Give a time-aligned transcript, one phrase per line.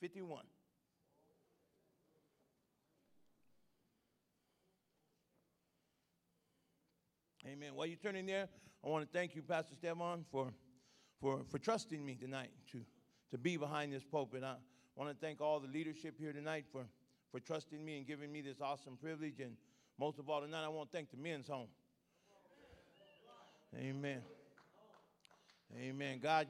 [0.00, 0.42] 51.
[7.46, 7.74] Amen.
[7.74, 8.48] While you're turning there,
[8.84, 10.52] I want to thank you, Pastor Stefan, for,
[11.20, 12.80] for, for trusting me tonight to,
[13.30, 14.42] to be behind this pulpit.
[14.42, 14.54] I
[14.96, 16.86] want to thank all the leadership here tonight for,
[17.30, 19.40] for trusting me and giving me this awesome privilege.
[19.40, 19.56] And
[19.98, 21.68] most of all, tonight, I want to thank the men's home.
[23.76, 24.22] Amen.
[25.78, 26.20] Amen.
[26.22, 26.46] God,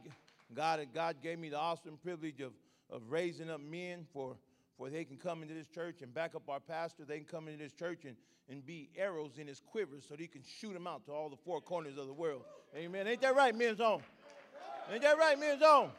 [0.54, 2.52] God, God gave me the awesome privilege of,
[2.90, 4.36] of raising up men for,
[4.76, 7.04] for they can come into this church and back up our pastor.
[7.04, 8.16] They can come into this church and,
[8.48, 11.28] and be arrows in his quiver so that he can shoot them out to all
[11.28, 12.42] the four corners of the world.
[12.76, 13.06] Amen.
[13.06, 14.02] Ain't that right, men's home?
[14.92, 15.90] Ain't that right, men's home?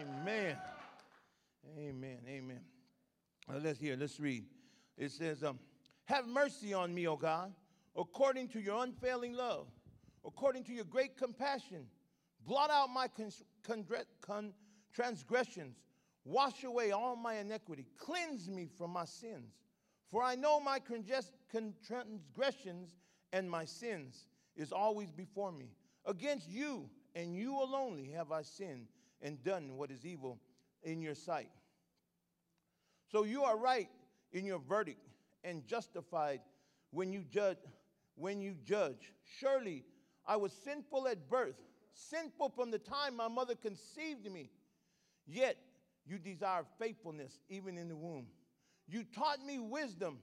[0.00, 0.56] Amen.
[1.78, 2.18] Amen.
[2.28, 2.60] Amen.
[3.62, 3.96] Let's hear.
[3.96, 4.44] Let's read.
[4.96, 5.58] It says, um,
[6.06, 7.52] "Have mercy on me, O God,
[7.96, 9.68] according to your unfailing love,
[10.24, 11.86] according to your great compassion.
[12.44, 13.32] Blot out my con-
[14.20, 14.52] con-
[14.96, 15.76] transgressions.
[16.24, 17.86] Wash away all my iniquity.
[17.98, 19.52] Cleanse me from my sins.
[20.10, 22.96] For I know my transgressions
[23.32, 25.70] and my sins is always before me.
[26.06, 28.86] Against you and you alone have I sinned
[29.22, 30.38] and done what is evil
[30.82, 31.50] in your sight.
[33.12, 33.88] So you are right
[34.32, 35.06] in your verdict
[35.44, 36.40] and justified
[36.90, 37.58] when you judge
[38.16, 39.12] when you judge.
[39.38, 39.84] Surely
[40.26, 41.56] I was sinful at birth,
[41.92, 44.50] sinful from the time my mother conceived me.
[45.26, 45.56] Yet
[46.06, 48.26] you desire faithfulness even in the womb.
[48.88, 50.18] You taught me wisdom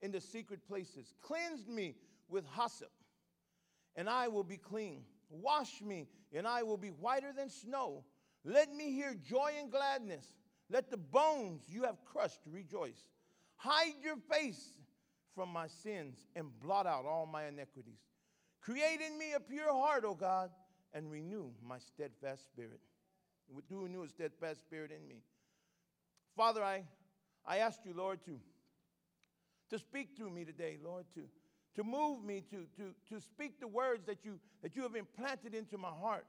[0.00, 1.96] in the secret places, cleansed me
[2.28, 2.90] with hyssop,
[3.96, 5.02] and I will be clean.
[5.30, 8.04] Wash me, and I will be whiter than snow.
[8.44, 10.24] Let me hear joy and gladness.
[10.70, 13.08] Let the bones you have crushed rejoice.
[13.56, 14.72] Hide your face
[15.34, 18.00] from my sins and blot out all my iniquities.
[18.60, 20.50] Create in me a pure heart, O God,
[20.94, 22.80] and renew my steadfast spirit.
[23.68, 25.22] Do renew a steadfast spirit in me.
[26.36, 26.84] Father, I,
[27.46, 28.38] I ask you, Lord, to,
[29.70, 31.22] to speak through me today, Lord, to,
[31.74, 35.54] to move me, to, to, to speak the words that you, that you have implanted
[35.54, 36.26] into my heart.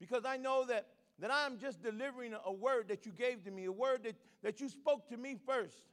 [0.00, 0.86] Because I know that,
[1.20, 4.16] that I am just delivering a, word that you gave to me, a word that,
[4.42, 5.84] that you spoke to me first.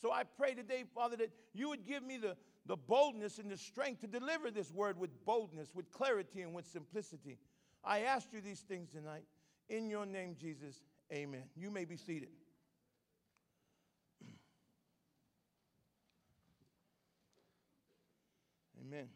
[0.00, 3.56] So I pray today, Father, that you would give me the, the boldness and the
[3.56, 7.38] strength to deliver this word with boldness, with clarity, and with simplicity.
[7.84, 9.24] I ask you these things tonight.
[9.68, 10.80] In your name, Jesus,
[11.12, 11.44] amen.
[11.54, 12.30] You may be seated.
[18.80, 19.08] amen.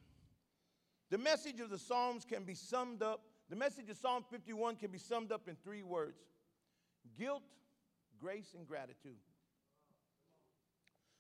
[1.11, 4.91] The message of the Psalms can be summed up, the message of Psalm 51 can
[4.91, 6.21] be summed up in three words
[7.19, 7.43] guilt,
[8.21, 9.17] grace, and gratitude.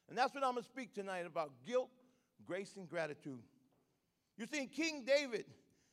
[0.08, 1.90] And that's what I'm going to speak tonight about guilt,
[2.46, 3.42] grace, and gratitude.
[4.36, 5.44] You see, King David,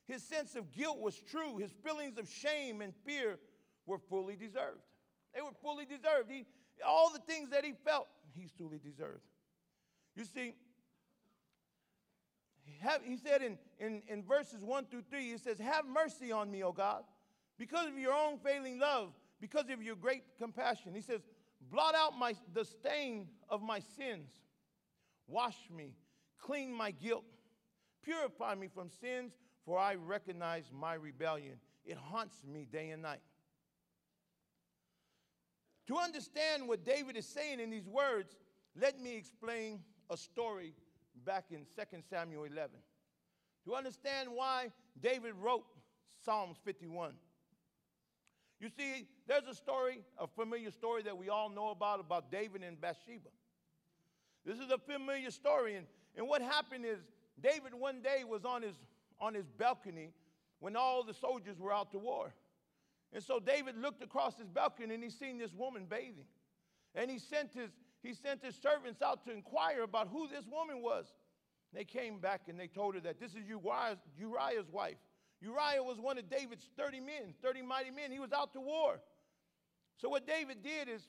[0.06, 1.58] his sense of guilt was true.
[1.58, 3.38] His feelings of shame and fear
[3.86, 4.80] were fully deserved.
[5.34, 6.30] They were fully deserved.
[6.30, 6.46] He,
[6.86, 9.22] all the things that he felt, he truly deserved.
[10.14, 10.54] You see,
[13.04, 16.62] he said in, in, in verses 1 through 3, he says, Have mercy on me,
[16.62, 17.02] O God,
[17.58, 20.94] because of your own failing love, because of your great compassion.
[20.94, 21.20] He says,
[21.70, 24.30] Blot out my, the stain of my sins.
[25.26, 25.94] Wash me,
[26.40, 27.24] clean my guilt,
[28.02, 29.32] purify me from sins,
[29.66, 31.56] for I recognize my rebellion.
[31.84, 33.20] It haunts me day and night.
[35.88, 38.36] To understand what David is saying in these words,
[38.80, 40.72] let me explain a story
[41.24, 42.70] back in 2 Samuel 11.
[43.66, 45.64] To understand why David wrote
[46.24, 47.12] Psalms 51.
[48.60, 52.62] You see, there's a story, a familiar story that we all know about, about David
[52.62, 53.28] and Bathsheba.
[54.44, 55.74] This is a familiar story.
[55.74, 56.98] And, and what happened is
[57.42, 58.76] David one day was on his,
[59.20, 60.10] on his balcony
[60.60, 62.32] when all the soldiers were out to war.
[63.12, 66.26] And so David looked across his balcony and he seen this woman bathing.
[66.94, 67.70] And he sent his,
[68.02, 71.06] he sent his servants out to inquire about who this woman was.
[71.72, 74.96] They came back and they told her that this is Uriah's, Uriah's wife.
[75.40, 78.10] Uriah was one of David's 30 men, 30 mighty men.
[78.10, 79.00] He was out to war.
[79.98, 81.02] So what David did is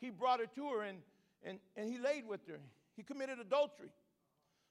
[0.00, 0.98] he brought her to her and,
[1.42, 2.60] and, and he laid with her.
[2.96, 3.90] He committed adultery.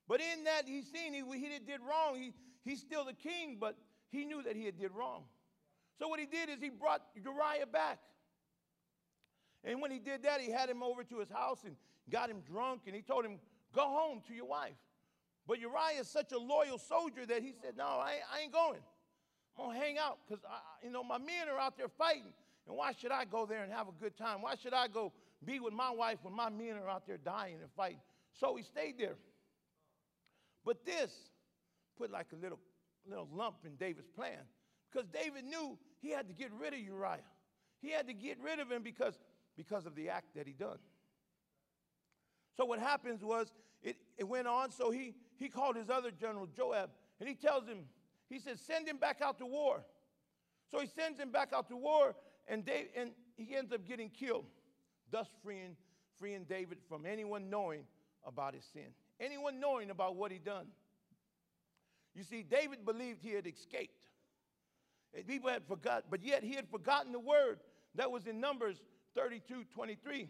[0.08, 2.16] But in that, he seen he, he did wrong.
[2.16, 2.34] He,
[2.64, 3.76] he's still the king, but
[4.10, 5.24] he knew that he had did wrong.
[6.00, 8.00] So what he did is he brought Uriah back.
[9.64, 11.76] And when he did that, he had him over to his house and
[12.10, 13.40] got him drunk, and he told him,
[13.74, 14.78] Go home to your wife.
[15.46, 18.80] But Uriah is such a loyal soldier that he said, No, I, I ain't going.
[19.58, 20.44] I'm going to hang out because,
[20.84, 22.32] you know, my men are out there fighting.
[22.68, 24.42] And why should I go there and have a good time?
[24.42, 25.14] Why should I go
[25.44, 28.02] be with my wife when my men are out there dying and fighting?
[28.34, 29.16] So he stayed there.
[30.68, 31.14] But this
[31.98, 32.60] put like a little,
[33.10, 34.40] little lump in David's plan
[34.92, 37.24] because David knew he had to get rid of Uriah.
[37.82, 39.18] He had to get rid of him because,
[39.56, 40.80] because of the act that he done.
[42.58, 44.72] So what happens was it, it went on.
[44.72, 46.90] So he, he called his other general, Joab,
[47.22, 47.86] and he tells him,
[48.28, 49.86] he says, send him back out to war.
[50.70, 52.14] So he sends him back out to war,
[52.46, 54.48] and, Dave, and he ends up getting killed,
[55.12, 55.78] thus freeing,
[56.20, 57.84] freeing David from anyone knowing
[58.26, 60.68] about his sin, anyone knowing about what he done.
[62.16, 64.08] You see, David believed he had escaped.
[65.14, 67.60] And people had forgotten, but yet he had forgotten the word
[67.96, 68.78] that was in Numbers
[69.16, 70.30] 32 23.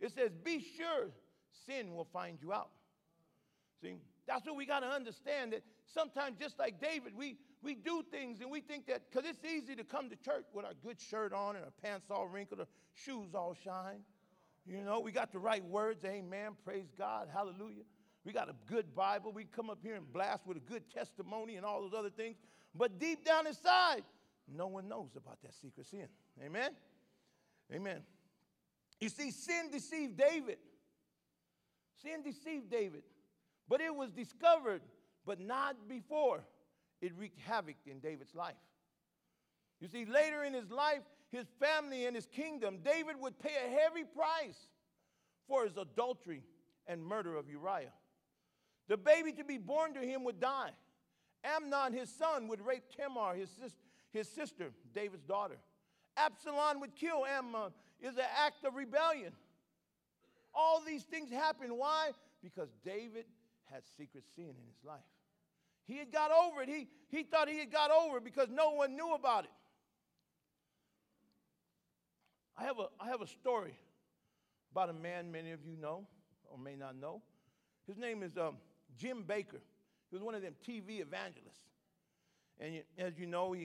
[0.00, 1.10] It says, Be sure
[1.66, 2.70] sin will find you out.
[3.82, 3.96] See,
[4.26, 5.62] that's what we got to understand that
[5.92, 9.74] sometimes, just like David, we, we do things and we think that, because it's easy
[9.76, 12.66] to come to church with our good shirt on and our pants all wrinkled, our
[12.94, 14.00] shoes all shine.
[14.66, 17.82] You know, we got the right words, amen, praise God, hallelujah.
[18.24, 19.32] We got a good Bible.
[19.32, 22.36] We come up here and blast with a good testimony and all those other things.
[22.74, 24.02] But deep down inside,
[24.48, 26.08] no one knows about that secret sin.
[26.42, 26.70] Amen?
[27.72, 28.00] Amen.
[29.00, 30.56] You see, sin deceived David.
[32.02, 33.02] Sin deceived David.
[33.68, 34.82] But it was discovered,
[35.26, 36.44] but not before
[37.02, 38.54] it wreaked havoc in David's life.
[39.80, 41.02] You see, later in his life,
[41.34, 44.68] his family and his kingdom, David would pay a heavy price
[45.48, 46.42] for his adultery
[46.86, 47.92] and murder of Uriah.
[48.88, 50.70] The baby to be born to him would die.
[51.42, 53.76] Amnon, his son, would rape Tamar, his, sis-
[54.12, 55.58] his sister, David's daughter.
[56.16, 59.32] Absalom would kill Amnon, is an act of rebellion.
[60.54, 61.72] All these things happened.
[61.76, 62.10] Why?
[62.42, 63.24] Because David
[63.64, 65.00] had secret sin in his life.
[65.86, 66.68] He had got over it.
[66.68, 69.50] He, he thought he had got over it because no one knew about it.
[72.56, 73.74] I have, a, I have a story
[74.72, 76.06] about a man many of you know
[76.50, 77.22] or may not know.
[77.86, 78.56] His name is um,
[78.96, 79.60] Jim Bakker.
[80.10, 81.60] He was one of them TV evangelists.
[82.60, 83.64] And as you know, he,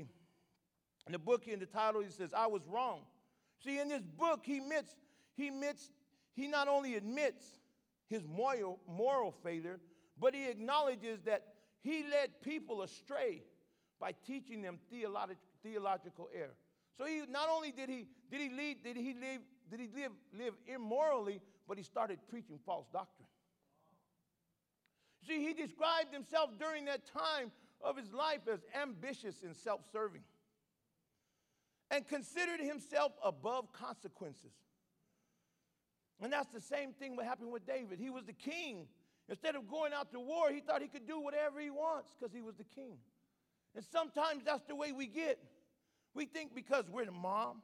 [1.05, 3.01] in the book, in the title, he says, I was wrong.
[3.63, 4.95] See, in this book, he admits,
[5.35, 5.91] he admits,
[6.33, 7.45] he not only admits
[8.07, 9.79] his moral, moral failure,
[10.19, 11.43] but he acknowledges that
[11.81, 13.43] he led people astray
[13.99, 16.55] by teaching them theologic, theological error.
[16.99, 19.41] So he not only did he did he lead, did he live,
[19.71, 23.27] did he live, live immorally, but he started preaching false doctrine.
[25.25, 27.51] See, he described himself during that time
[27.81, 30.23] of his life as ambitious and self serving
[31.89, 34.51] and considered himself above consequences.
[36.21, 37.97] And that's the same thing what happened with David.
[37.97, 38.87] He was the king.
[39.29, 42.33] Instead of going out to war, he thought he could do whatever he wants because
[42.33, 42.97] he was the king.
[43.75, 45.39] And sometimes that's the way we get.
[46.13, 47.61] We think because we're the mom,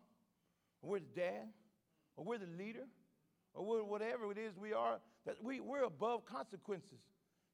[0.82, 1.48] or we're the dad,
[2.16, 2.88] or we're the leader,
[3.54, 7.00] or we're whatever it is we are, that we, we're above consequences.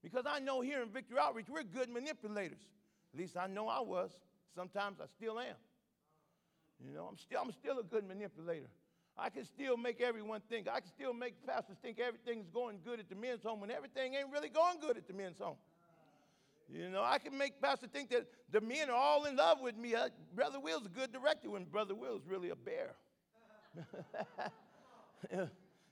[0.04, 2.62] Because I know here in Victory Outreach, we're good manipulators.
[3.14, 4.12] At least I know I was.
[4.56, 5.56] Sometimes I still am.
[6.84, 8.70] You know, I'm still, I'm still a good manipulator.
[9.18, 10.68] I can still make everyone think.
[10.68, 14.16] I can still make pastors think everything's going good at the men's home when everything
[14.16, 15.58] ain't really going good at the men's home.
[16.74, 19.76] You know, I can make Pastor think that the men are all in love with
[19.76, 19.94] me.
[19.94, 22.96] Uh, Brother Will's a good director when Brother Will's really a bear.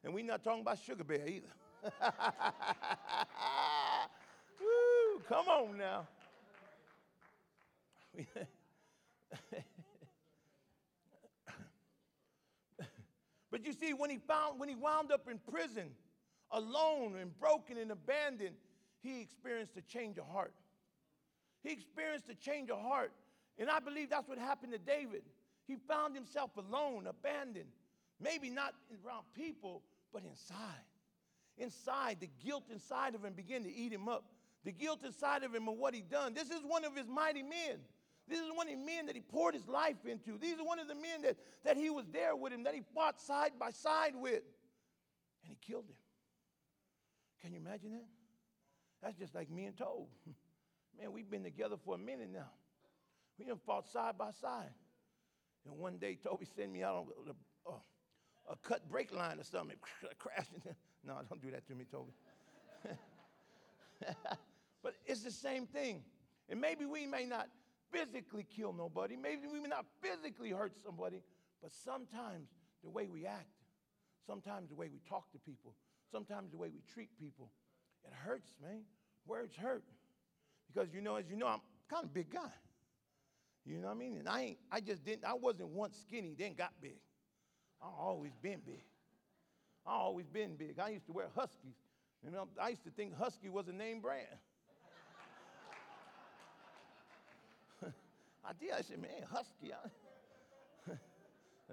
[0.04, 1.48] and we're not talking about Sugar Bear either.
[4.60, 6.08] Woo, come on now.
[13.52, 15.90] but you see, when he found, when he wound up in prison,
[16.52, 18.56] alone and broken and abandoned,
[19.02, 20.54] he experienced a change of heart.
[21.64, 23.12] He experienced a change of heart.
[23.58, 25.24] And I believe that's what happened to David.
[25.68, 27.70] He found himself alone, abandoned,
[28.20, 28.74] maybe not
[29.06, 30.58] around people, but inside.
[31.58, 34.24] Inside, the guilt inside of him began to eat him up.
[34.64, 36.34] The guilt inside of him and what he done.
[36.34, 37.80] This is one of his mighty men.
[38.28, 40.38] This is one of the men that he poured his life into.
[40.38, 42.82] These are one of the men that, that he was there with him, that he
[42.94, 44.44] fought side by side with.
[45.44, 45.96] And he killed him.
[47.42, 48.08] Can you imagine that?
[49.02, 50.08] That's just like me and Tobe.
[51.00, 52.50] Man, we've been together for a minute now.
[53.38, 54.72] We have fought side by side.
[55.66, 57.80] And one day, Toby sent me out on a, a, uh,
[58.52, 59.78] a cut brake line or something,
[60.18, 60.62] crashing.
[61.06, 62.12] no, don't do that to me, Toby.
[64.84, 66.04] but it's the same thing.
[66.50, 67.48] And maybe we may not
[67.92, 71.22] physically kill nobody, maybe we may not physically hurt somebody,
[71.62, 72.50] but sometimes
[72.84, 73.48] the way we act,
[74.26, 75.74] sometimes the way we talk to people,
[76.12, 77.50] sometimes the way we treat people,
[78.06, 78.82] it hurts, man.
[79.26, 79.84] Words hurt.
[80.72, 82.52] Because you know, as you know, I'm kind of big guy.
[83.66, 84.18] You know what I mean?
[84.18, 86.98] And I ain't, I just didn't, I wasn't once skinny, then got big.
[87.82, 88.84] I always been big.
[89.86, 90.80] I always been big.
[90.80, 91.76] I used to wear huskies.
[92.24, 94.28] You know, I used to think husky was a name brand.
[98.44, 98.72] I did.
[98.78, 99.72] I said, man, husky.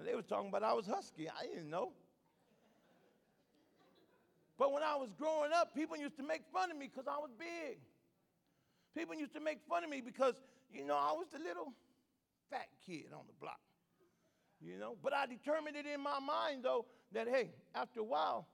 [0.05, 1.27] They was talking about I was husky.
[1.27, 1.91] I didn't know.
[4.59, 7.17] But when I was growing up, people used to make fun of me because I
[7.17, 7.79] was big.
[8.97, 10.35] People used to make fun of me because,
[10.73, 11.73] you know, I was the little
[12.49, 13.59] fat kid on the block.
[14.59, 18.47] You know, but I determined it in my mind, though, that hey, after a while,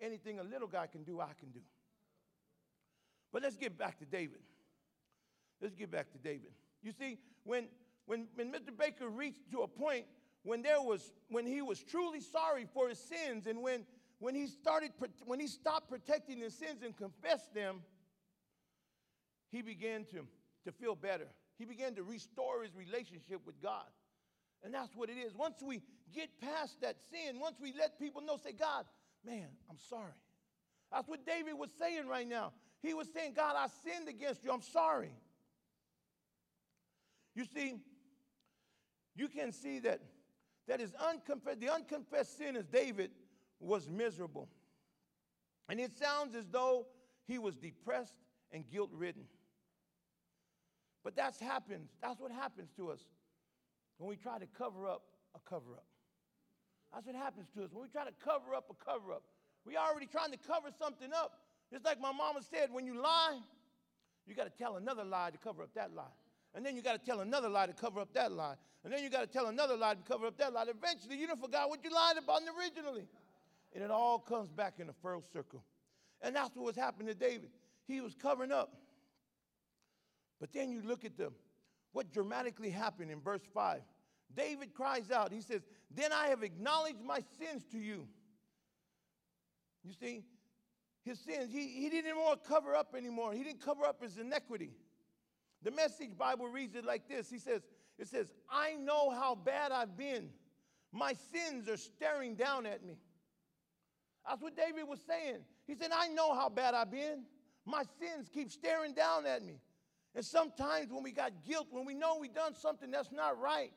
[0.00, 1.60] anything a little guy can do, I can do.
[3.30, 4.40] But let's get back to David.
[5.60, 6.52] Let's get back to David.
[6.82, 7.66] You see, when,
[8.06, 8.70] when, when Mr.
[8.74, 10.06] Bakker reached to a point
[10.42, 13.84] when there was when he was truly sorry for his sins and when
[14.18, 14.90] when he started
[15.26, 17.82] when he stopped protecting his sins and confessed them
[19.50, 20.26] he began to,
[20.64, 21.26] to feel better.
[21.58, 23.86] He began to restore his relationship with god.
[24.62, 25.34] And that's what it is.
[25.34, 25.82] Once we
[26.14, 28.84] get past that sin once we let people know say god
[29.24, 30.12] man i'm sorry.
[30.90, 32.52] That's what david was saying right now.
[32.82, 34.50] He was saying god i sinned against you.
[34.50, 35.12] I'm sorry.
[37.34, 37.76] You see,
[39.14, 40.00] you can see that,
[40.68, 43.10] that his unconfessed, the unconfessed sin as David
[43.60, 44.48] was miserable.
[45.68, 46.86] And it sounds as though
[47.26, 48.14] he was depressed
[48.52, 49.24] and guilt ridden.
[51.02, 51.88] But that's happened.
[52.02, 53.00] That's what happens to us
[53.98, 55.02] when we try to cover up
[55.34, 55.84] a cover up.
[56.92, 59.22] That's what happens to us when we try to cover up a cover up.
[59.64, 61.38] We already trying to cover something up.
[61.72, 63.38] Just like my mama said, when you lie,
[64.26, 66.12] you got to tell another lie to cover up that lie.
[66.54, 68.54] And then you got to tell another lie to cover up that lie.
[68.82, 70.64] And then you got to tell another lie to cover up that lie.
[70.68, 73.06] Eventually, you don't forgot what you lied about originally.
[73.74, 75.62] And it all comes back in a full circle.
[76.22, 77.50] And that's what was happening to David.
[77.86, 78.74] He was covering up.
[80.40, 81.32] But then you look at the
[81.92, 83.80] what dramatically happened in verse 5.
[84.34, 88.06] David cries out, he says, Then I have acknowledged my sins to you.
[89.84, 90.24] You see,
[91.04, 93.32] his sins, he, he didn't want to cover up anymore.
[93.32, 94.70] He didn't cover up his iniquity.
[95.62, 97.28] The message Bible reads it like this.
[97.28, 97.62] He says,
[97.98, 100.28] it says, I know how bad I've been.
[100.92, 102.98] My sins are staring down at me.
[104.26, 105.38] That's what David was saying.
[105.66, 107.24] He said, I know how bad I've been.
[107.64, 109.60] My sins keep staring down at me.
[110.14, 113.72] And sometimes when we got guilt, when we know we done something that's not right,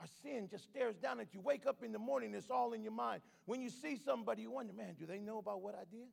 [0.00, 1.40] our sin just stares down at you.
[1.40, 3.22] Wake up in the morning, it's all in your mind.
[3.44, 6.08] When you see somebody, you wonder, man, do they know about what I did?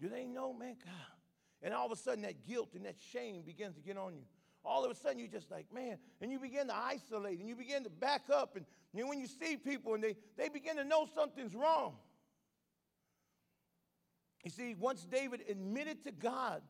[0.00, 0.76] Do they know, man?
[0.84, 1.20] God,
[1.62, 4.24] and all of a sudden, that guilt and that shame begins to get on you.
[4.64, 7.56] All of a sudden, you're just like, man, and you begin to isolate and you
[7.56, 8.56] begin to back up.
[8.56, 11.94] And know, when you see people and they, they begin to know something's wrong.
[14.44, 16.62] You see, once David admitted to God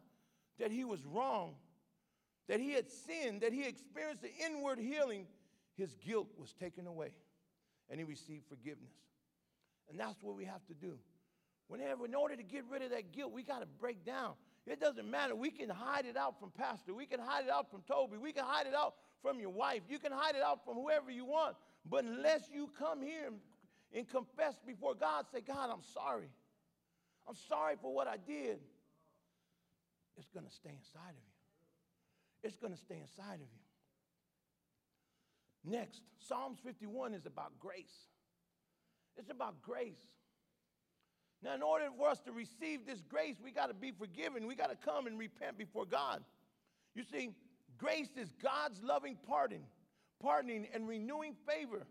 [0.58, 1.54] that he was wrong,
[2.50, 5.24] that he had sinned, that he experienced the inward healing,
[5.76, 7.12] his guilt was taken away
[7.88, 8.90] and he received forgiveness.
[9.88, 10.98] And that's what we have to do.
[11.68, 14.32] Whenever, in order to get rid of that guilt, we got to break down.
[14.66, 15.36] It doesn't matter.
[15.36, 16.92] We can hide it out from Pastor.
[16.92, 18.16] We can hide it out from Toby.
[18.16, 19.82] We can hide it out from your wife.
[19.88, 21.54] You can hide it out from whoever you want.
[21.88, 23.36] But unless you come here and,
[23.94, 26.30] and confess before God, say, God, I'm sorry.
[27.28, 28.58] I'm sorry for what I did.
[30.16, 31.29] It's going to stay inside of you.
[32.42, 33.60] It's going to stay inside of you.
[35.64, 38.08] Next, Psalms 51 is about grace.
[39.16, 40.00] It's about grace.
[41.42, 44.46] Now, in order for us to receive this grace, we got to be forgiven.
[44.46, 46.22] We got to come and repent before God.
[46.94, 47.30] You see,
[47.78, 49.62] grace is God's loving pardon,
[50.22, 51.86] pardoning and renewing favor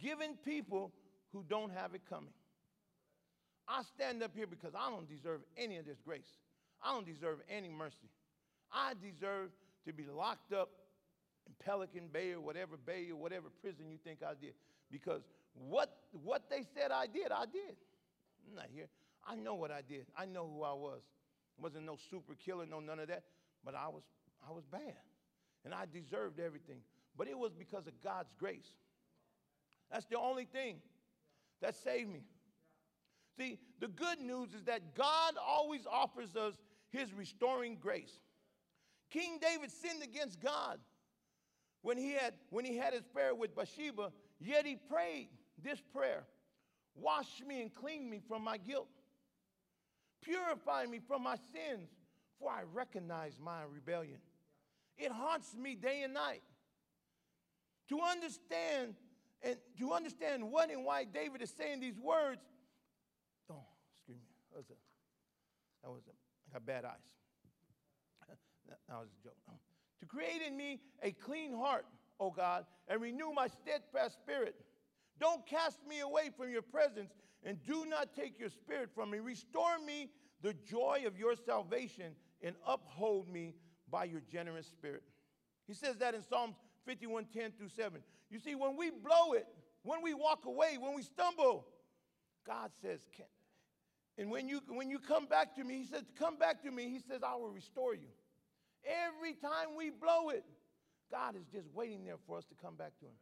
[0.00, 0.92] given people
[1.32, 2.32] who don't have it coming.
[3.68, 6.38] I stand up here because I don't deserve any of this grace.
[6.82, 8.10] I don't deserve any mercy.
[8.72, 9.50] I deserve
[9.86, 10.70] to be locked up
[11.46, 14.54] in Pelican Bay or whatever bay or whatever prison you think I did.
[14.90, 15.22] Because
[15.54, 17.76] what, what they said I did, I did.
[18.48, 18.88] I'm not here.
[19.26, 20.06] I know what I did.
[20.16, 21.02] I know who I was.
[21.58, 23.24] wasn't no super killer, no none of that.
[23.64, 24.02] But I was,
[24.46, 24.94] I was bad.
[25.64, 26.80] And I deserved everything.
[27.16, 28.74] But it was because of God's grace.
[29.90, 30.76] That's the only thing
[31.62, 32.24] that saved me.
[33.38, 36.54] See, the good news is that God always offers us
[36.90, 38.20] his restoring grace.
[39.14, 40.80] King David sinned against God
[41.82, 45.28] when he had when he had his prayer with Bathsheba, yet he prayed
[45.62, 46.24] this prayer.
[46.96, 48.88] Wash me and clean me from my guilt.
[50.20, 51.90] Purify me from my sins,
[52.40, 54.18] for I recognize my rebellion.
[54.98, 56.42] It haunts me day and night.
[57.90, 58.94] To understand
[59.42, 62.40] and to understand what and why David is saying these words,
[63.48, 63.62] oh,
[63.94, 66.10] excuse me, that was a, that was a,
[66.50, 67.23] I got bad eyes.
[68.68, 69.36] That, was a joke.
[70.00, 71.86] To create in me a clean heart,
[72.20, 74.54] O God, and renew my steadfast spirit.
[75.18, 79.20] Don't cast me away from your presence and do not take your spirit from me.
[79.20, 80.10] Restore me
[80.42, 83.54] the joy of your salvation and uphold me
[83.90, 85.04] by your generous spirit.
[85.66, 88.02] He says that in Psalms 51 10 through 7.
[88.30, 89.46] You see, when we blow it,
[89.84, 91.66] when we walk away, when we stumble,
[92.46, 93.00] God says,
[94.18, 96.88] and when you, when you come back to me, He says, Come back to me.
[96.88, 98.08] He says, I will restore you.
[98.84, 100.44] Every time we blow it,
[101.10, 103.14] God is just waiting there for us to come back to Him.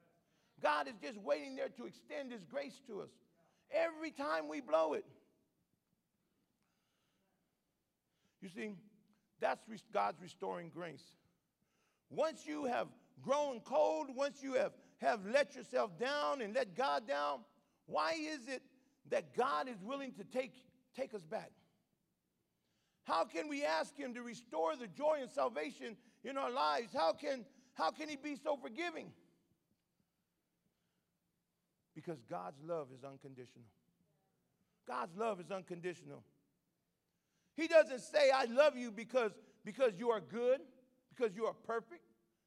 [0.63, 3.11] God is just waiting there to extend His grace to us.
[3.71, 5.05] Every time we blow it.
[8.41, 8.73] You see,
[9.41, 11.05] that's God's restoring grace.
[12.11, 12.89] Once you have
[13.23, 17.41] grown cold, once you have, have let yourself down and let God down,
[17.87, 18.63] why is it
[19.11, 20.55] that God is willing to take,
[20.97, 21.51] take us back?
[23.05, 26.93] How can we ask Him to restore the joy and salvation in our lives?
[26.95, 27.45] How can,
[27.75, 29.11] how can He be so forgiving?
[31.95, 33.67] Because God's love is unconditional.
[34.87, 36.23] God's love is unconditional.
[37.57, 39.33] He doesn't say, I love you because,
[39.65, 40.61] because you are good,
[41.15, 42.03] because you are perfect,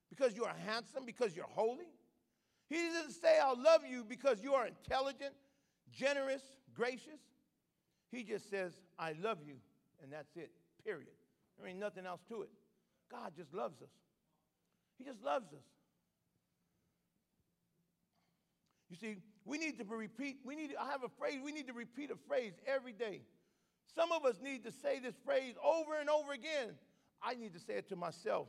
[0.09, 1.87] because you are handsome, because you're holy.
[2.69, 5.33] He doesn't say, I love you because you are intelligent,
[5.91, 6.41] generous,
[6.73, 7.19] gracious.
[8.11, 9.55] He just says, I love you,
[10.01, 10.51] and that's it,
[10.83, 11.15] period.
[11.57, 12.49] There ain't nothing else to it.
[13.11, 13.89] God just loves us.
[14.97, 15.63] He just loves us.
[18.89, 21.73] You see, we need to repeat, we need, I have a phrase, we need to
[21.73, 23.21] repeat a phrase every day.
[23.93, 26.75] Some of us need to say this phrase over and over again.
[27.21, 28.47] I need to say it to myself.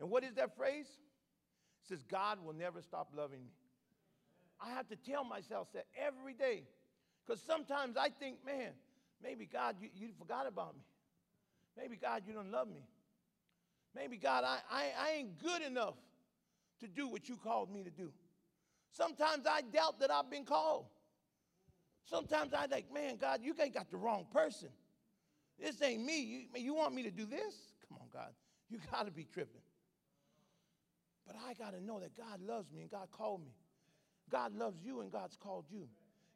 [0.00, 0.86] And what is that phrase?
[0.86, 3.52] It says, God will never stop loving me.
[4.60, 6.64] I have to tell myself that every day.
[7.24, 8.72] Because sometimes I think, man,
[9.22, 10.82] maybe God, you, you, forgot about me.
[11.76, 12.86] Maybe God, you don't love me.
[13.94, 15.94] Maybe God, I, I, I ain't good enough
[16.80, 18.12] to do what you called me to do.
[18.92, 20.86] Sometimes I doubt that I've been called.
[22.04, 24.70] Sometimes I think, man, God, you ain't got the wrong person.
[25.60, 26.20] This ain't me.
[26.20, 27.54] You, you want me to do this?
[27.88, 28.32] Come on, God.
[28.70, 29.60] You got to be tripping.
[31.26, 33.52] But I got to know that God loves me and God called me.
[34.30, 35.88] God loves you and God's called you.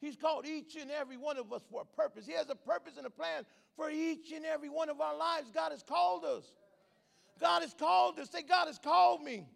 [0.03, 2.27] He's called each and every one of us for a purpose.
[2.27, 3.45] He has a purpose and a plan
[3.77, 5.53] for each and every one of our lives.
[5.55, 6.45] God has called us.
[7.41, 8.29] God has called us.
[8.29, 9.47] Say, God has called me.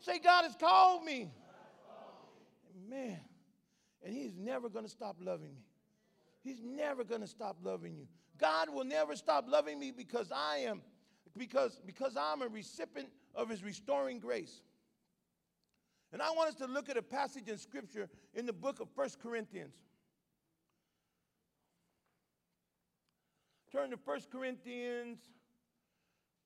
[0.00, 1.30] Say, God has called me.
[2.86, 3.18] Man,
[4.04, 5.64] and He's never going to stop loving me.
[6.42, 8.06] He's never going to stop loving you.
[8.36, 10.82] God will never stop loving me because I am,
[11.34, 14.60] because, because I'm a recipient of His restoring grace.
[16.12, 18.88] And I want us to look at a passage in Scripture in the book of
[18.96, 19.74] First Corinthians.
[23.70, 25.18] Turn to First Corinthians.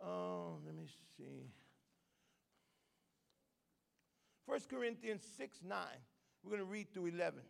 [0.02, 1.48] Um, let me see.
[4.46, 5.78] First Corinthians 6 9.
[6.42, 7.40] We're going to read through 11.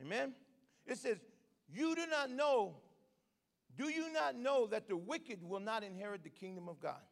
[0.00, 0.32] Amen?
[0.86, 1.18] It says,
[1.70, 2.76] You do not know,
[3.76, 7.02] do you not know that the wicked will not inherit the kingdom of God?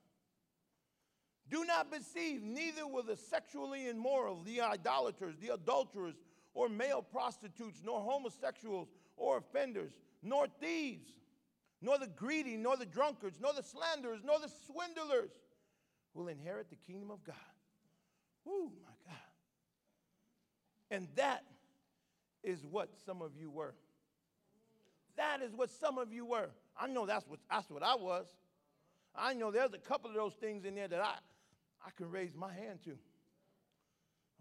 [1.52, 6.14] Do not deceive, neither will the sexually immoral, the idolaters, the adulterers,
[6.54, 8.88] or male prostitutes, nor homosexuals,
[9.18, 11.12] or offenders, nor thieves,
[11.82, 15.30] nor the greedy, nor the drunkards, nor the slanderers, nor the swindlers
[16.14, 17.36] will inherit the kingdom of God.
[18.46, 19.16] Whoo, my God.
[20.90, 21.44] And that
[22.42, 23.74] is what some of you were.
[25.18, 26.48] That is what some of you were.
[26.80, 28.26] I know that's what, that's what I was.
[29.14, 31.16] I know there's a couple of those things in there that I,
[31.84, 32.92] I can raise my hand to.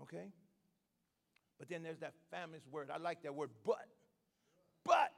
[0.03, 0.31] Okay?
[1.59, 2.89] But then there's that famous word.
[2.93, 3.87] I like that word, but.
[4.83, 5.11] But.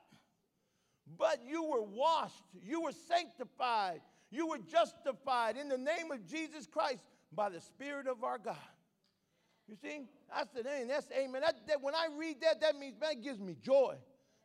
[1.18, 4.00] But you were washed, you were sanctified,
[4.32, 8.56] you were justified in the name of Jesus Christ by the Spirit of our God.
[9.68, 10.02] You see?
[10.34, 11.42] I said, hey, that's amen.
[11.42, 13.96] That, that, when I read that, that means that gives me joy.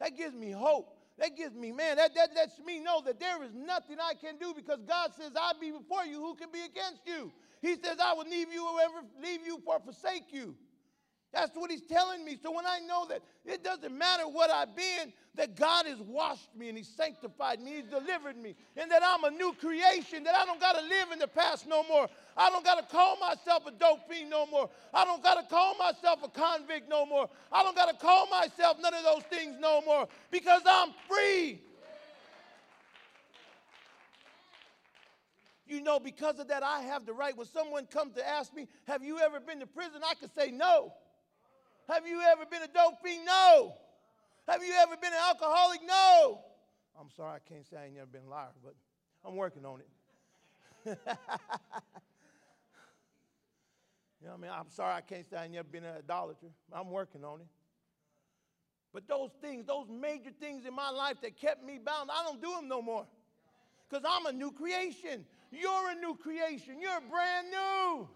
[0.00, 0.94] That gives me hope.
[1.18, 4.38] That gives me, man, that, that lets me know that there is nothing I can
[4.38, 6.20] do because God says, I'll be before you.
[6.20, 7.32] Who can be against you?
[7.61, 10.55] He says, I will leave you whoever leave you or forsake you.
[11.33, 12.38] That's what he's telling me.
[12.42, 16.49] So when I know that it doesn't matter what I've been, that God has washed
[16.57, 20.35] me and He's sanctified me, He's delivered me, and that I'm a new creation, that
[20.35, 22.09] I don't got to live in the past no more.
[22.37, 24.68] I don't got to call myself a dope fiend no more.
[24.92, 27.31] I don't got to call myself a convict no more.
[27.53, 31.61] I don't got to call myself none of those things no more because I'm free.
[35.68, 37.37] You know, because of that, I have the right.
[37.37, 40.00] When someone comes to ask me, Have you ever been to prison?
[40.09, 40.94] I can say no.
[41.88, 43.24] Have you ever been a dope fiend?
[43.24, 43.74] No.
[44.48, 45.81] Have you ever been an alcoholic?
[45.87, 46.40] No.
[46.98, 48.74] I'm sorry, I can't say I ain't never been a liar, but
[49.24, 49.88] I'm working on it.
[50.87, 50.94] you
[54.26, 54.50] know what I mean?
[54.52, 56.48] I'm sorry, I can't say I ain't never been an idolater.
[56.72, 57.46] I'm working on it.
[58.92, 62.40] But those things, those major things in my life that kept me bound, I don't
[62.40, 63.07] do them no more.
[63.88, 65.24] Because I'm a new creation.
[65.50, 66.80] You're a new creation.
[66.80, 68.08] You're brand new.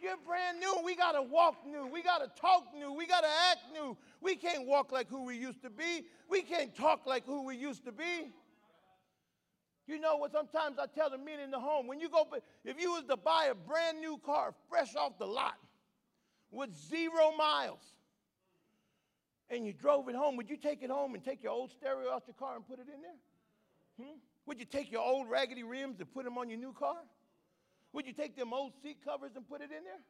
[0.00, 0.80] You're brand new.
[0.84, 1.86] We got to walk new.
[1.86, 2.92] We got to talk new.
[2.92, 3.96] We got to act new.
[4.20, 6.06] We can't walk like who we used to be.
[6.28, 8.32] We can't talk like who we used to be.
[9.86, 10.32] You know what?
[10.32, 12.26] Sometimes I tell the men in the home when you go,
[12.64, 15.56] if you was to buy a brand new car fresh off the lot
[16.50, 17.80] with zero miles
[19.48, 22.12] and you drove it home, would you take it home and take your old stereo
[22.12, 24.06] out your car and put it in there?
[24.06, 24.18] Hmm?
[24.48, 26.96] Would you take your old raggedy rims and put them on your new car?
[27.92, 30.00] Would you take them old seat covers and put it in there?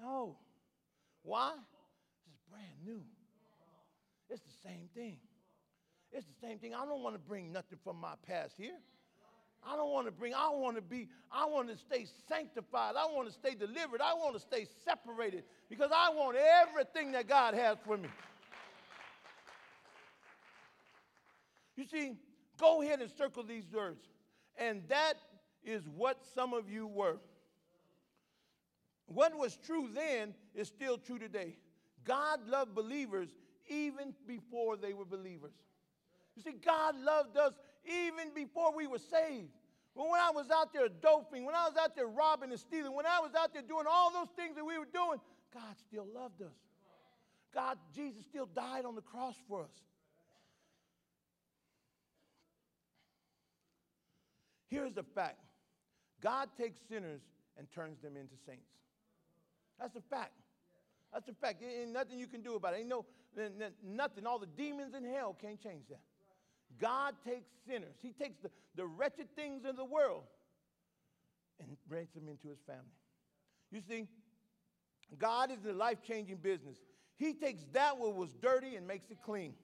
[0.00, 0.36] No.
[1.22, 1.54] Why?
[2.28, 3.02] It's brand new.
[4.28, 5.16] It's the same thing.
[6.12, 6.72] It's the same thing.
[6.72, 8.78] I don't want to bring nothing from my past here.
[9.66, 12.94] I don't want to bring, I want to be, I want to stay sanctified.
[12.96, 14.00] I want to stay delivered.
[14.00, 18.08] I want to stay separated because I want everything that God has for me.
[21.76, 22.12] You see,
[22.60, 24.06] go ahead and circle these words.
[24.58, 25.14] And that
[25.64, 27.18] is what some of you were.
[29.06, 31.56] What was true then is still true today.
[32.04, 33.28] God loved believers
[33.68, 35.54] even before they were believers.
[36.36, 39.50] You see, God loved us even before we were saved.
[39.94, 43.06] When I was out there doping, when I was out there robbing and stealing, when
[43.06, 45.18] I was out there doing all those things that we were doing,
[45.52, 46.54] God still loved us.
[47.52, 49.70] God, Jesus still died on the cross for us.
[54.70, 55.40] Here's the fact
[56.22, 57.20] God takes sinners
[57.58, 58.70] and turns them into saints.
[59.78, 60.32] That's a fact.
[61.12, 61.62] That's a fact.
[61.62, 62.78] Ain't nothing you can do about it.
[62.80, 63.04] Ain't no
[63.84, 64.26] nothing.
[64.26, 66.00] All the demons in hell can't change that.
[66.80, 67.96] God takes sinners.
[68.00, 70.22] He takes the, the wretched things in the world
[71.58, 72.84] and brings them into his family.
[73.72, 74.06] You see,
[75.18, 76.76] God is the life-changing business.
[77.16, 79.54] He takes that what was dirty and makes it clean.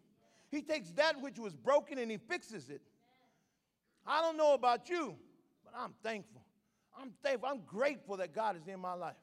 [0.51, 2.83] He takes that which was broken and he fixes it.
[4.07, 5.17] I don't know about you,
[5.65, 6.43] but I'm thankful.
[6.99, 7.49] I'm thankful.
[7.49, 9.17] I'm grateful that God is in my life.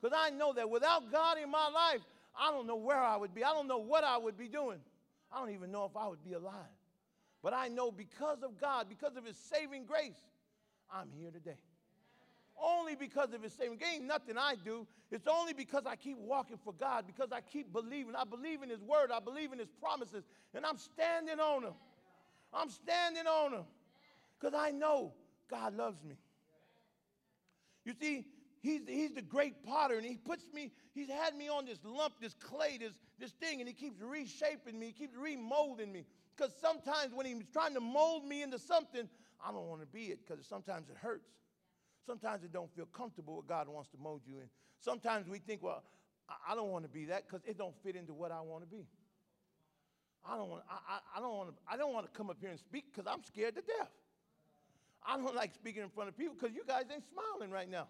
[0.00, 2.00] Because I know that without God in my life,
[2.38, 3.44] I don't know where I would be.
[3.44, 4.78] I don't know what I would be doing.
[5.32, 6.54] I don't even know if I would be alive.
[7.42, 10.16] But I know because of God, because of His saving grace,
[10.92, 11.58] I'm here today.
[12.62, 13.90] Only because of His saving grace.
[13.96, 14.86] Ain't nothing I do.
[15.10, 18.14] It's only because I keep walking for God, because I keep believing.
[18.16, 20.24] I believe in His word, I believe in His promises,
[20.54, 21.74] and I'm standing on them.
[22.52, 23.64] I'm standing on them
[24.40, 25.12] because I know
[25.50, 26.16] God loves me.
[27.84, 28.26] You see,
[28.60, 32.14] he's, he's the great potter, and he puts me, he's had me on this lump,
[32.20, 36.04] this clay, this, this thing, and he keeps reshaping me, he keeps remolding me.
[36.36, 39.08] Because sometimes when he's trying to mold me into something,
[39.44, 41.28] I don't want to be it because sometimes it hurts.
[42.06, 44.48] Sometimes it don't feel comfortable what God wants to mold you in.
[44.80, 45.82] Sometimes we think, well,
[46.48, 48.68] I don't want to be that because it don't fit into what I want to
[48.68, 48.86] be.
[50.26, 50.62] I don't want.
[50.70, 51.54] I, I, I don't want to.
[51.70, 53.90] I don't want to come up here and speak because I'm scared to death.
[55.06, 57.88] I don't like speaking in front of people because you guys ain't smiling right now.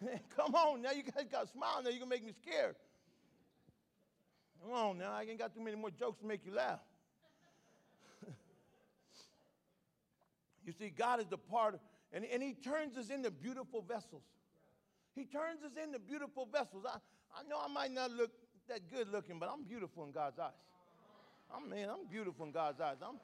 [0.36, 1.84] Come on, now you guys got smiling.
[1.84, 2.76] Now you're gonna make me scared.
[4.62, 6.78] Come on, now I ain't got too many more jokes to make you laugh.
[10.64, 11.80] you see, God is the part,
[12.12, 14.22] and, and He turns us into beautiful vessels.
[15.16, 16.84] He turns us into beautiful vessels.
[16.86, 16.98] I,
[17.36, 18.30] I know I might not look
[18.68, 20.52] that good looking, but I'm beautiful in God's eyes.
[21.54, 22.96] I'm man, I'm beautiful in God's eyes.
[23.02, 23.16] I'm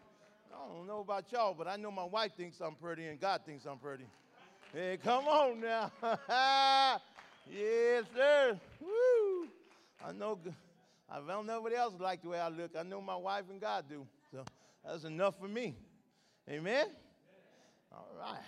[0.53, 3.43] I don't know about y'all, but I know my wife thinks I'm pretty and God
[3.45, 4.07] thinks I'm pretty.
[4.73, 5.91] Hey, come on now.
[7.51, 8.59] yes, sir.
[8.81, 9.49] Woo.
[10.05, 10.39] I know
[11.11, 12.73] I don't know nobody else like the way I look.
[12.79, 14.07] I know my wife and God do.
[14.31, 14.45] So
[14.85, 15.75] that's enough for me.
[16.49, 16.87] Amen?
[17.93, 18.43] All right.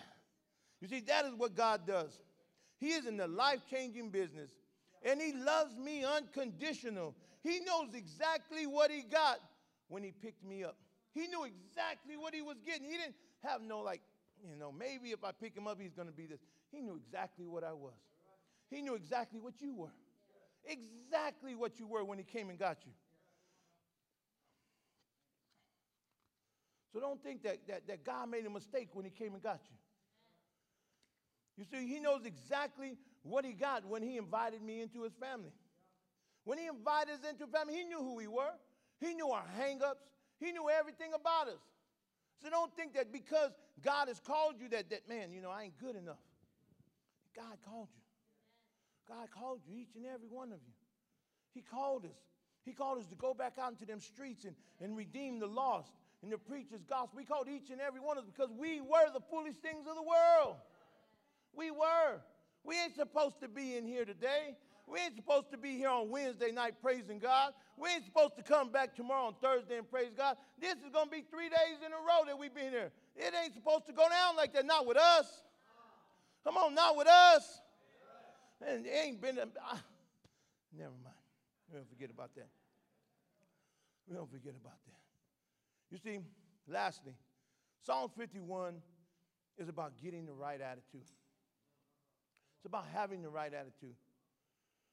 [0.81, 2.19] You see, that is what God does.
[2.79, 4.51] He is in the life changing business,
[5.03, 7.15] and He loves me unconditional.
[7.43, 9.41] He knows exactly what He got
[9.89, 10.77] when He picked me up.
[11.15, 12.85] He knew exactly what he was getting.
[12.85, 14.01] He didn't have no, like,
[14.49, 16.41] you know, maybe if I pick him up, he's going to be this.
[16.71, 17.95] He knew exactly what I was.
[18.71, 19.93] He knew exactly what you were.
[20.65, 22.93] Exactly what you were when he came and got you.
[26.93, 29.61] So don't think that, that, that God made a mistake when he came and got
[29.65, 29.77] you.
[31.57, 35.53] You see, he knows exactly what he got when he invited me into his family.
[36.45, 38.53] When he invited us into family, he knew who we were.
[38.99, 40.07] He knew our hangups.
[40.41, 41.61] He knew everything about us.
[42.43, 43.51] So don't think that because
[43.85, 46.21] God has called you that, that man, you know, I ain't good enough.
[47.37, 49.15] God called you.
[49.15, 50.75] God called you, each and every one of you.
[51.53, 52.19] He called us.
[52.65, 55.93] He called us to go back out into them streets and, and redeem the lost
[56.23, 57.17] and to preach his gospel.
[57.17, 59.97] We called each and every one of us because we were the foolish things of
[59.97, 60.57] the world.
[61.55, 62.21] We were.
[62.65, 64.57] We ain't supposed to be in here today.
[64.91, 67.53] We ain't supposed to be here on Wednesday night praising God.
[67.77, 70.37] We ain't supposed to come back tomorrow on Thursday and praise God.
[70.61, 72.91] This is going to be three days in a row that we've been here.
[73.15, 74.67] It ain't supposed to go down like that.
[74.67, 75.27] Not with us.
[76.45, 77.61] Come on, not with us.
[78.67, 79.79] and it ain't been, a, I,
[80.77, 81.15] never mind.
[81.71, 82.49] We don't forget about that.
[84.09, 85.01] We don't forget about that.
[85.91, 86.19] You see,
[86.69, 87.15] lastly,
[87.87, 88.75] Psalm 51
[89.57, 91.07] is about getting the right attitude.
[92.57, 93.95] It's about having the right attitude.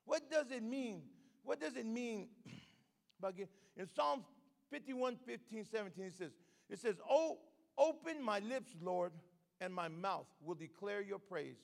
[0.08, 1.02] What does it mean?
[1.44, 2.30] What does it mean
[3.78, 4.24] in Psalm
[4.72, 6.32] 51, 15, 17, it says,
[6.70, 7.38] it says, Oh,
[7.78, 9.12] open my lips, Lord,
[9.60, 11.58] and my mouth will declare your praise.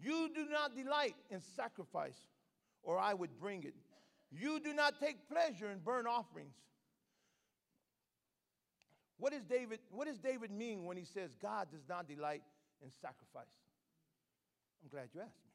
[0.00, 2.18] You do not delight in sacrifice,
[2.82, 3.74] or I would bring it.
[4.30, 6.54] You do not take pleasure in burnt offerings.
[9.18, 12.42] What, is David, what does David mean when he says God does not delight
[12.82, 13.44] in sacrifice?
[14.82, 15.51] I'm glad you asked me.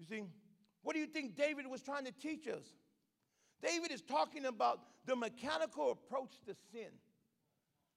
[0.00, 0.22] You see,
[0.82, 2.64] what do you think David was trying to teach us?
[3.62, 6.88] David is talking about the mechanical approach to sin.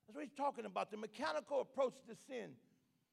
[0.05, 2.51] That's what he's talking about the mechanical approach to sin.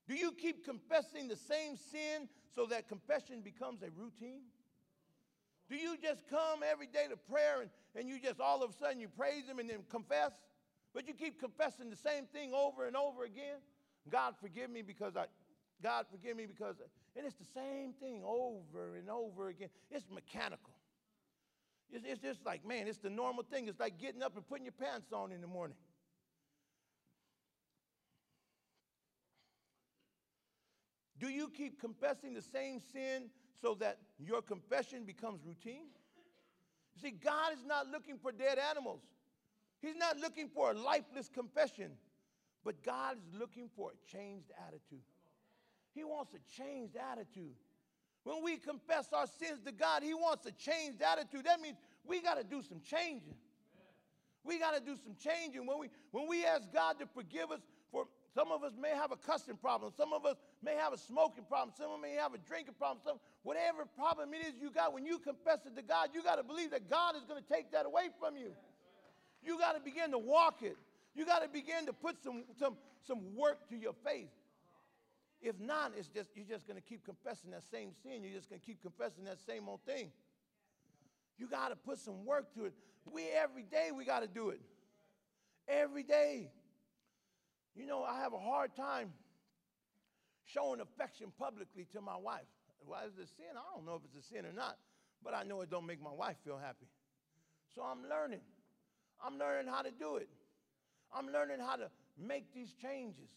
[0.08, 4.42] Do you keep confessing the same sin so that confession becomes a routine?
[5.68, 8.72] Do you just come every day to prayer and, and you just all of a
[8.72, 10.32] sudden you praise Him and then confess?
[10.92, 13.62] But you keep confessing the same thing over and over again?
[14.10, 15.26] God forgive me because I,
[15.80, 16.76] God forgive me because,
[17.16, 19.68] and it's the same thing over and over again.
[19.90, 20.74] It's mechanical.
[21.90, 23.68] It's, it's just like, man, it's the normal thing.
[23.68, 25.76] It's like getting up and putting your pants on in the morning.
[31.18, 33.28] Do you keep confessing the same sin
[33.60, 35.88] so that your confession becomes routine?
[36.94, 39.02] You see, God is not looking for dead animals.
[39.82, 41.92] He's not looking for a lifeless confession,
[42.64, 45.02] but God is looking for a changed attitude.
[45.94, 47.54] He wants a changed attitude.
[48.24, 51.46] When we confess our sins to God, He wants a changed attitude.
[51.46, 53.34] That means we got to do some changing.
[54.44, 55.66] We got to do some changing.
[55.66, 59.10] When we, when we ask God to forgive us for some of us may have
[59.10, 59.92] a cussing problem.
[59.96, 61.74] Some of us may have a smoking problem.
[61.76, 63.00] Some of us may have a drinking problem.
[63.04, 66.36] Some, whatever problem it is you got, when you confess it to God, you got
[66.36, 68.52] to believe that God is going to take that away from you.
[69.42, 70.76] You got to begin to walk it.
[71.14, 74.28] You got to begin to put some, some, some work to your faith.
[75.42, 78.22] If not, it's just you're just to keep confessing that same sin.
[78.22, 80.10] You're just to keep confessing that same old thing.
[81.38, 82.74] You got to put some work to it.
[83.10, 84.60] We every day we got to do it.
[85.66, 86.50] Every day.
[87.74, 89.12] You know, I have a hard time
[90.44, 92.46] showing affection publicly to my wife.
[92.84, 93.56] Why is it a sin?
[93.56, 94.76] I don't know if it's a sin or not,
[95.24, 96.86] but I know it don't make my wife feel happy.
[97.74, 98.40] So I'm learning.
[99.24, 100.28] I'm learning how to do it.
[101.14, 103.30] I'm learning how to make these changes.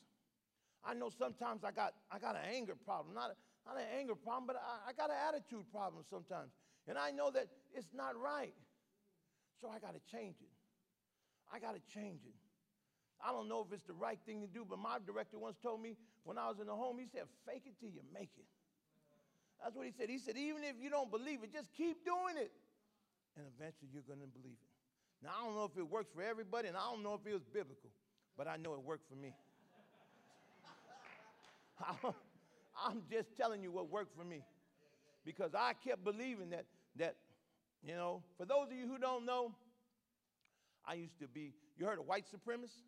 [0.86, 3.32] I know sometimes I got, I got an anger problem, not,
[3.66, 6.52] not an anger problem, but I, I got an attitude problem sometimes.
[6.88, 8.54] And I know that it's not right.
[9.62, 10.52] So I got to change it.
[11.54, 12.36] I got to change it.
[13.24, 15.82] I don't know if it's the right thing to do, but my director once told
[15.82, 18.46] me when I was in the home, he said, fake it till you make it.
[19.64, 20.10] That's what he said.
[20.10, 22.52] He said, even if you don't believe it, just keep doing it.
[23.38, 24.72] And eventually you're going to believe it.
[25.24, 27.32] Now, I don't know if it works for everybody, and I don't know if it
[27.32, 27.90] was biblical,
[28.36, 29.32] but I know it worked for me.
[32.86, 34.44] I'm just telling you what worked for me.
[35.26, 36.66] Because I kept believing that,
[36.98, 37.16] that,
[37.86, 39.54] you know, for those of you who don't know,
[40.86, 42.84] I used to be, you heard of white supremacist?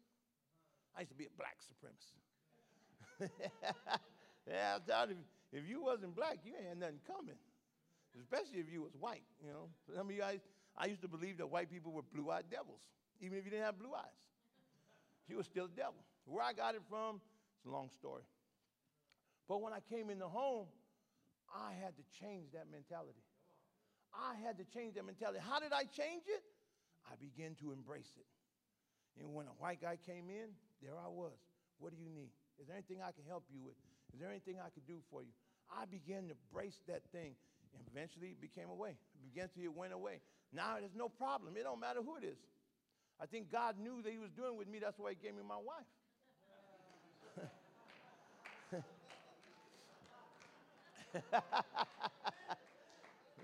[0.98, 3.30] I used to be a black supremacist.
[4.48, 7.36] yeah, I'm telling you, if you wasn't black, you ain't had nothing coming.
[8.20, 9.70] Especially if you was white, you know.
[9.96, 10.40] Some of you guys,
[10.78, 12.80] I used to believe that white people were blue-eyed devils,
[13.22, 14.20] even if you didn't have blue eyes.
[15.28, 16.04] You were still a devil.
[16.26, 17.22] Where I got it from,
[17.58, 18.24] it's a long story.
[19.48, 20.68] But when I came in the home,
[21.54, 23.22] I had to change that mentality.
[24.14, 25.40] I had to change that mentality.
[25.40, 26.44] How did I change it?
[27.06, 28.26] I began to embrace it.
[29.20, 31.38] And when a white guy came in, there I was.
[31.80, 32.32] What do you need?
[32.60, 33.76] Is there anything I can help you with?
[34.14, 35.32] Is there anything I can do for you?
[35.70, 37.36] I began to brace that thing.
[37.76, 38.96] And eventually it became away.
[39.36, 40.24] Eventually it went away.
[40.54, 41.56] Now there's no problem.
[41.58, 42.40] It don't matter who it is.
[43.20, 44.80] I think God knew that he was doing with me.
[44.80, 45.88] That's why he gave me my wife.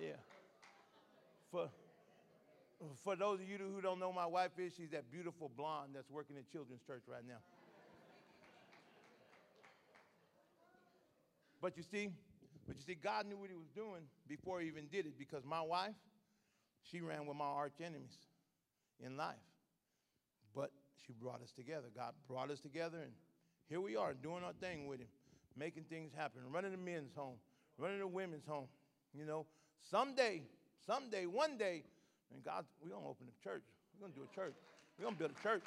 [0.02, 0.20] yeah.
[1.52, 1.70] For,
[3.04, 6.10] for those of you who don't know my wife is, she's that beautiful blonde that's
[6.10, 7.40] working in children's church right now.
[11.62, 12.10] But you see,
[12.68, 15.44] but you see, God knew what he was doing before he even did it because
[15.46, 15.94] my wife,
[16.90, 18.18] she ran with my arch enemies
[19.06, 19.36] in life.
[20.56, 20.72] But
[21.06, 21.88] she brought us together.
[21.96, 23.12] God brought us together, and
[23.70, 25.08] here we are doing our thing with him,
[25.56, 27.38] making things happen, running the men's home,
[27.78, 28.68] running the women's home.
[29.14, 29.46] You know,
[29.90, 30.44] someday,
[30.86, 31.84] someday, one day,
[32.34, 33.64] and God, we're going to open a church.
[33.94, 34.54] We're going to do a church.
[34.98, 35.64] We're going to build a church.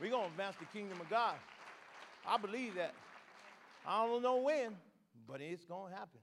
[0.00, 1.34] We're going to advance the kingdom of God.
[2.26, 2.94] I believe that.
[3.86, 4.76] I don't know when,
[5.28, 6.20] But it's going to happen.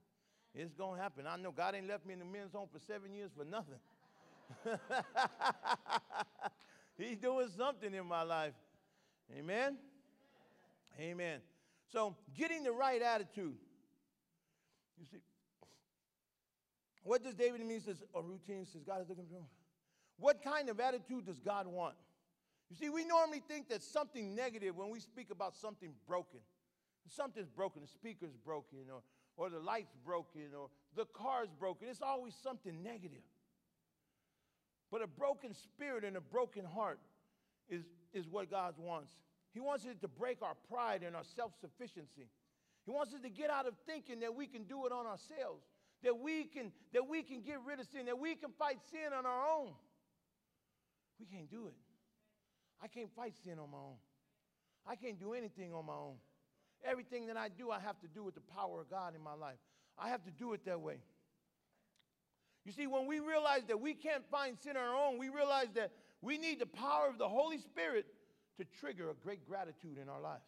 [0.55, 1.25] It's going to happen.
[1.27, 3.79] I know God ain't left me in the men's home for seven years for nothing.
[6.97, 8.53] He's doing something in my life.
[9.37, 9.77] Amen?
[10.99, 11.39] Amen.
[11.91, 13.55] So, getting the right attitude.
[14.99, 15.17] You see,
[17.03, 17.81] what does David mean?
[17.81, 19.45] Says, a routine says, God is looking for him.
[20.17, 21.95] What kind of attitude does God want?
[22.69, 26.39] You see, we normally think that something negative when we speak about something broken.
[27.09, 29.01] Something's broken, the speaker's broken, or,
[29.35, 31.89] or the light's broken, or the car's broken.
[31.89, 33.23] It's always something negative.
[34.89, 36.99] But a broken spirit and a broken heart
[37.67, 39.11] is, is what God wants.
[39.53, 42.29] He wants it to break our pride and our self sufficiency.
[42.85, 45.63] He wants us to get out of thinking that we can do it on ourselves,
[46.03, 49.13] that we can, that we can get rid of sin, that we can fight sin
[49.17, 49.71] on our own.
[51.19, 51.75] We can't do it.
[52.81, 53.95] I can't fight sin on my own.
[54.85, 56.15] I can't do anything on my own.
[56.83, 59.33] Everything that I do, I have to do with the power of God in my
[59.33, 59.59] life.
[59.97, 60.97] I have to do it that way.
[62.65, 65.67] You see, when we realize that we can't find sin on our own, we realize
[65.75, 65.91] that
[66.21, 68.05] we need the power of the Holy Spirit
[68.57, 70.43] to trigger a great gratitude in our lives.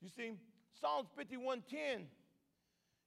[0.00, 0.32] You see,
[0.80, 2.06] Psalms 51:10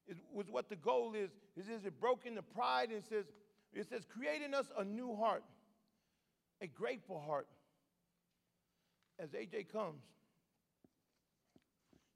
[0.07, 1.29] is, was what the goal is.
[1.55, 3.25] It says it broken the pride, and it says,
[3.73, 5.43] it says, creating us a new heart,
[6.61, 7.47] a grateful heart.
[9.19, 10.03] As AJ comes.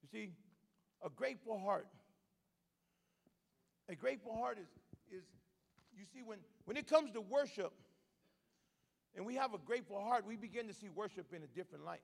[0.04, 0.30] You see,
[1.04, 1.88] a grateful heart.
[3.90, 4.68] A grateful heart is,
[5.12, 5.24] is
[5.98, 7.74] you see, when, when it comes to worship,
[9.16, 12.02] and we have a grateful heart, we begin to see worship in a different light.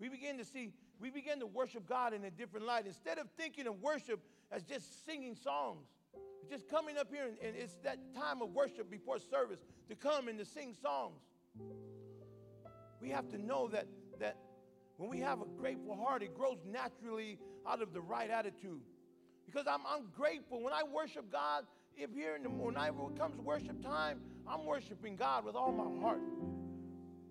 [0.00, 2.86] We begin to see, we begin to worship God in a different light.
[2.86, 5.86] Instead of thinking of worship as just singing songs,
[6.50, 10.28] just coming up here and, and it's that time of worship before service to come
[10.28, 11.20] and to sing songs.
[13.00, 13.86] We have to know that,
[14.18, 14.36] that
[14.96, 18.80] when we have a grateful heart, it grows naturally out of the right attitude.
[19.46, 20.62] Because I'm, I'm grateful.
[20.62, 21.64] When I worship God,
[21.96, 25.72] if here in the morning, when it comes worship time, I'm worshiping God with all
[25.72, 26.20] my heart.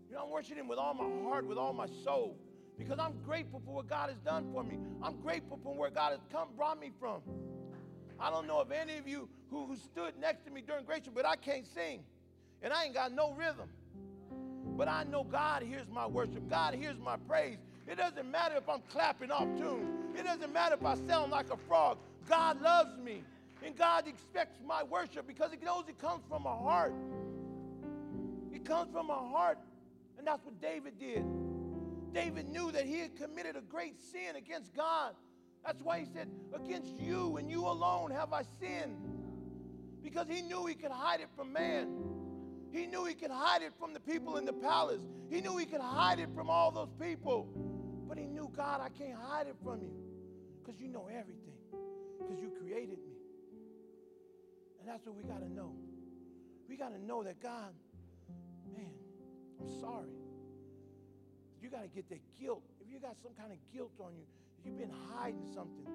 [0.10, 2.38] You know, I'm worshiping Him with all my heart, with all my soul,
[2.80, 4.80] because I'm grateful for what God has done for me.
[5.04, 7.22] I'm grateful for where God has come, brought me from.
[8.20, 11.02] I don't know if any of you who, who stood next to me during grace,
[11.14, 12.04] but I can't sing,
[12.62, 13.70] and I ain't got no rhythm.
[14.78, 16.50] But I know God hears my worship.
[16.50, 17.58] God hears my praise.
[17.86, 20.14] It doesn't matter if I'm clapping off tune.
[20.18, 21.98] It doesn't matter if I sound like a frog.
[22.30, 23.24] God loves me.
[23.66, 26.94] And God expects my worship because He knows it comes from a heart.
[28.54, 29.58] It comes from a heart.
[30.18, 31.26] And that's what David did.
[32.14, 35.14] David knew that he had committed a great sin against God.
[35.66, 38.98] That's why he said, Against you and you alone have I sinned.
[40.02, 41.90] Because he knew he could hide it from man.
[42.72, 45.02] He knew he could hide it from the people in the palace.
[45.30, 47.48] He knew he could hide it from all those people.
[48.08, 49.92] But he knew, God, I can't hide it from you
[50.62, 51.58] because you know everything,
[52.20, 53.14] because you created me.
[54.80, 55.74] And that's what we got to know.
[56.68, 57.74] We got to know that God,
[58.76, 58.92] man,
[59.60, 60.19] I'm sorry.
[61.62, 62.64] You got to get that guilt.
[62.82, 64.24] If you got some kind of guilt on you,
[64.64, 65.86] you've been hiding something,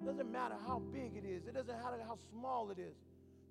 [0.00, 2.96] it doesn't matter how big it is, it doesn't matter how small it is.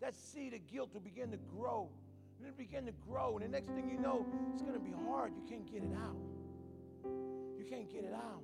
[0.01, 1.89] That seed of guilt will begin to grow.
[2.37, 3.37] And it'll begin to grow.
[3.37, 5.33] And the next thing you know, it's going to be hard.
[5.35, 6.15] You can't get it out.
[7.57, 8.41] You can't get it out.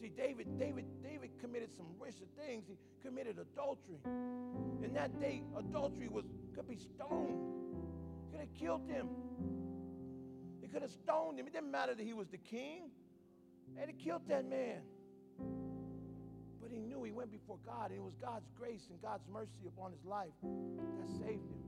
[0.00, 2.64] See, David, David, David committed some wicked things.
[2.68, 4.00] He committed adultery.
[4.04, 7.40] And that day, adultery was could be stoned.
[8.30, 9.08] Could have killed him.
[10.72, 11.46] Could have stoned him.
[11.46, 12.90] It didn't matter that he was the king.
[13.80, 14.80] And it killed that man.
[16.60, 19.66] But he knew he went before God, and it was God's grace and God's mercy
[19.66, 21.62] upon his life that saved him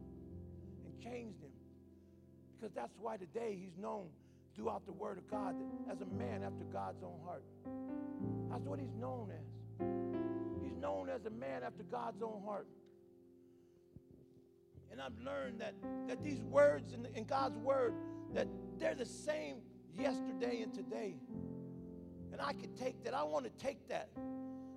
[0.84, 1.50] and changed him.
[2.56, 4.06] Because that's why today he's known
[4.54, 5.54] throughout the Word of God
[5.90, 7.44] as a man after God's own heart.
[8.50, 9.86] That's what he's known as.
[10.62, 12.66] He's known as a man after God's own heart.
[14.90, 15.74] And I've learned that,
[16.06, 17.94] that these words in, in God's Word,
[18.34, 19.56] that they're the same
[19.98, 21.14] yesterday and today.
[22.33, 23.14] And I can take that.
[23.14, 24.08] I want to take that.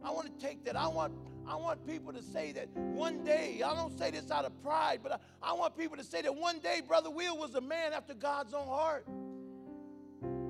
[0.04, 0.76] I want to take that.
[0.76, 1.14] I want,
[1.48, 5.00] I want people to say that one day, I don't say this out of pride,
[5.02, 7.94] but I, I want people to say that one day Brother Will was a man
[7.94, 9.08] after God's own heart.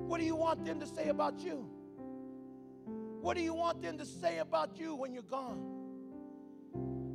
[0.06, 1.68] What do you want them to say about you?
[3.20, 5.60] What do you want them to say about you when you're gone?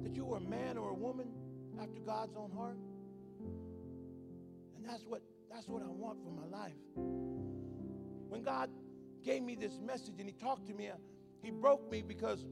[0.03, 1.27] That you were a man or a woman
[1.81, 2.77] after God's own heart?
[4.75, 5.21] And that's what
[5.51, 6.73] that's what I want for my life.
[8.29, 8.69] When God
[9.23, 10.93] gave me this message and he talked to me, uh,
[11.43, 12.45] he broke me because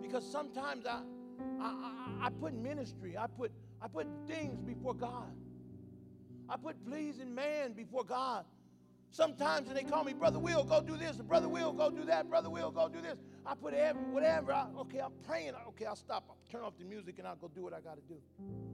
[0.00, 1.02] because sometimes I
[1.60, 5.32] I, I, put ministry, I put I put things before God.
[6.48, 8.44] I put pleasing man before God.
[9.10, 12.30] Sometimes when they call me, Brother Will, go do this, Brother Will, go do that,
[12.30, 13.18] Brother Will, go do this.
[13.44, 14.52] I put every, whatever.
[14.52, 15.52] I, okay, I'm praying.
[15.68, 16.24] Okay, I'll stop.
[16.30, 18.71] I'll turn off the music and I'll go do what I got to do.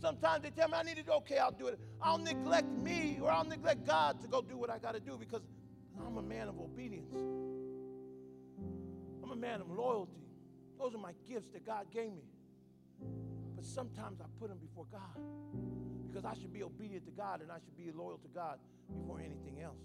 [0.00, 1.78] Sometimes they tell me I need to do, okay, I'll do it.
[2.02, 5.16] I'll neglect me or I'll neglect God to go do what I got to do
[5.18, 5.42] because
[5.98, 7.14] I'm a man of obedience.
[9.22, 10.12] I'm a man of loyalty.
[10.78, 12.24] Those are my gifts that God gave me.
[13.54, 15.18] But sometimes I put them before God
[16.06, 18.58] because I should be obedient to God and I should be loyal to God
[18.94, 19.80] before anything else.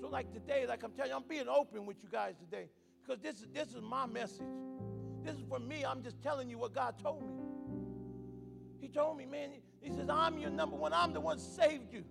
[0.00, 2.68] So, like today, like I'm telling you, I'm being open with you guys today
[3.02, 4.46] because this is, this is my message.
[5.24, 5.84] This is for me.
[5.84, 7.43] I'm just telling you what God told me.
[8.84, 9.48] He told me, man,
[9.80, 10.92] he says, I'm your number one.
[10.92, 12.04] I'm the one saved you.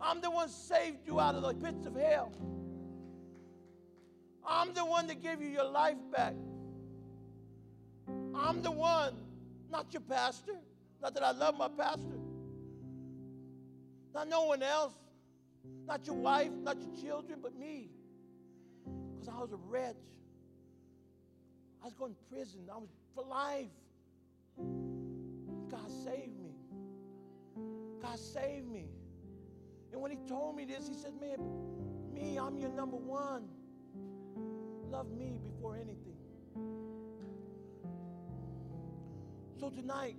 [0.00, 2.32] I'm the one saved you out of the pits of hell.
[4.44, 6.34] I'm the one that gave you your life back.
[8.34, 9.14] I'm the one,
[9.70, 10.56] not your pastor.
[11.00, 12.18] Not that I love my pastor.
[14.12, 14.94] Not no one else.
[15.86, 17.90] Not your wife, not your children, but me.
[19.14, 19.94] Because I was a wretch.
[21.80, 22.62] I was going to prison.
[22.72, 23.68] I was for life.
[28.12, 28.90] God saved me.
[29.90, 31.38] And when he told me this, he said, Man,
[32.12, 33.44] me, I'm your number one.
[34.90, 36.18] Love me before anything.
[39.58, 40.16] So tonight,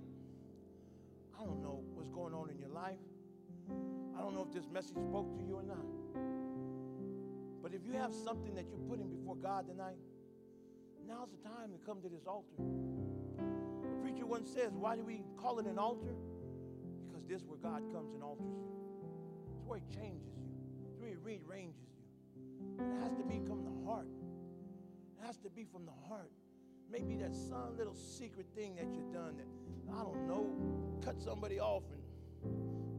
[1.40, 2.98] I don't know what's going on in your life.
[4.18, 5.86] I don't know if this message spoke to you or not.
[7.62, 9.98] But if you have something that you're putting before God tonight,
[11.06, 12.56] now's the time to come to this altar.
[12.58, 16.16] The preacher once says, Why do we call it an altar?
[17.24, 18.68] Because this is where God comes and alters you.
[19.56, 20.44] It's where He changes you,
[20.84, 22.84] it's where He rearranges you.
[22.84, 24.08] It has to be from the heart.
[25.18, 26.30] It has to be from the heart.
[26.90, 29.46] Maybe that some little secret thing that you've done that,
[29.96, 30.52] I don't know,
[31.02, 32.02] cut somebody off and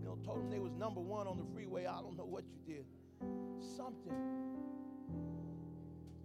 [0.02, 1.86] you know, told them they was number one on the freeway.
[1.86, 2.86] I don't know what you did.
[3.78, 4.14] Something.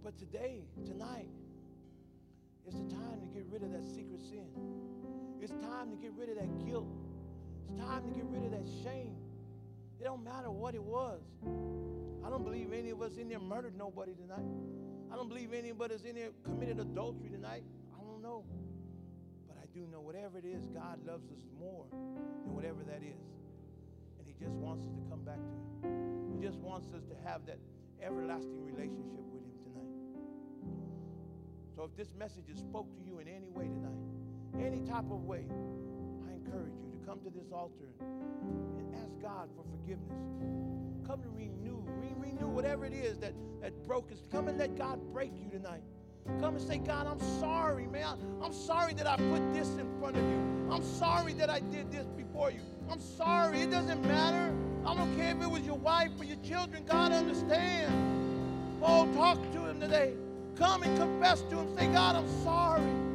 [0.03, 1.29] But today, tonight,
[2.65, 4.49] it's the time to get rid of that secret sin.
[5.39, 6.87] It's time to get rid of that guilt.
[7.71, 9.15] It's time to get rid of that shame.
[9.99, 11.21] It don't matter what it was.
[12.25, 14.45] I don't believe any of us in there murdered nobody tonight.
[15.11, 17.63] I don't believe any of us in there committed adultery tonight.
[17.93, 18.43] I don't know.
[19.47, 23.21] But I do know whatever it is, God loves us more than whatever that is
[24.17, 26.35] And He just wants us to come back to Him.
[26.35, 27.59] He just wants us to have that
[28.01, 29.93] everlasting relationship with Him tonight.
[31.75, 34.01] So if this message has spoke to you in any way tonight,
[34.59, 35.45] any type of way,
[36.27, 40.15] I encourage you come to this altar and ask God for forgiveness.
[41.05, 44.19] Come to renew, re- renew whatever it is that, that broke us.
[44.31, 45.81] Come and let God break you tonight.
[46.39, 48.17] Come and say, God, I'm sorry, man.
[48.41, 50.71] I'm sorry that I put this in front of you.
[50.71, 52.61] I'm sorry that I did this before you.
[52.89, 53.59] I'm sorry.
[53.59, 54.55] It doesn't matter.
[54.85, 56.85] I don't care if it was your wife or your children.
[56.85, 57.93] God understands.
[58.81, 60.13] Oh, talk to him today.
[60.55, 61.77] Come and confess to him.
[61.77, 63.10] Say, God, I'm sorry.